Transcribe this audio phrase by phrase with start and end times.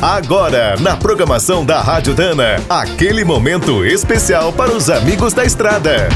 [0.00, 6.08] Agora, na programação da Rádio Dana, aquele momento especial para os amigos da estrada.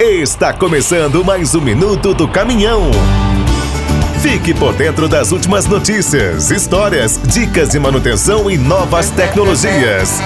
[0.00, 2.90] Está começando mais um minuto do caminhão.
[4.22, 10.18] Fique por dentro das últimas notícias, histórias, dicas de manutenção e novas tecnologias.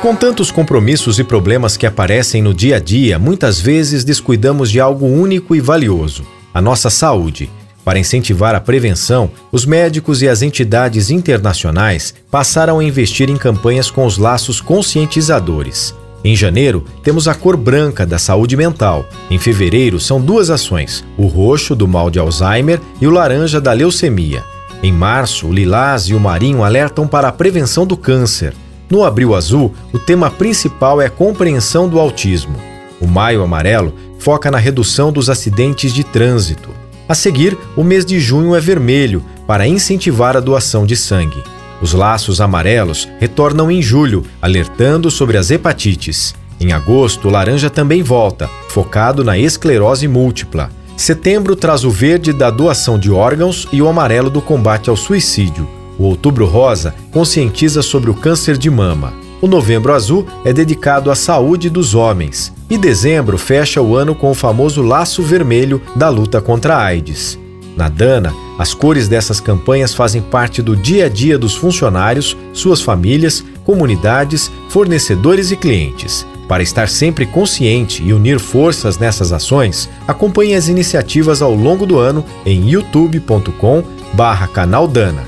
[0.00, 4.80] Com tantos compromissos e problemas que aparecem no dia a dia, muitas vezes descuidamos de
[4.80, 7.50] algo único e valioso: a nossa saúde.
[7.88, 13.90] Para incentivar a prevenção, os médicos e as entidades internacionais passaram a investir em campanhas
[13.90, 15.94] com os laços conscientizadores.
[16.22, 19.06] Em janeiro, temos a cor branca da saúde mental.
[19.30, 23.72] Em fevereiro, são duas ações: o roxo do mal de Alzheimer e o laranja da
[23.72, 24.44] leucemia.
[24.82, 28.52] Em março, o lilás e o marinho alertam para a prevenção do câncer.
[28.90, 32.56] No Abril Azul, o tema principal é a compreensão do autismo.
[33.00, 36.68] O Maio Amarelo foca na redução dos acidentes de trânsito.
[37.08, 41.42] A seguir, o mês de junho é vermelho, para incentivar a doação de sangue.
[41.80, 46.34] Os laços amarelos retornam em julho, alertando sobre as hepatites.
[46.60, 50.70] Em agosto, o laranja também volta, focado na esclerose múltipla.
[50.96, 55.66] Setembro traz o verde da doação de órgãos e o amarelo do combate ao suicídio.
[55.96, 59.27] O Outubro Rosa conscientiza sobre o câncer de mama.
[59.40, 62.52] O Novembro Azul é dedicado à saúde dos homens.
[62.68, 67.38] E dezembro fecha o ano com o famoso laço vermelho da luta contra a AIDS.
[67.76, 72.82] Na Dana, as cores dessas campanhas fazem parte do dia a dia dos funcionários, suas
[72.82, 76.26] famílias, comunidades, fornecedores e clientes.
[76.48, 81.96] Para estar sempre consciente e unir forças nessas ações, acompanhe as iniciativas ao longo do
[81.98, 85.27] ano em youtube.com/canal Dana.